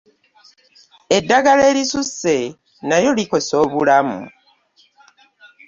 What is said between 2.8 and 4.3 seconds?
nalyo likosa obulamu.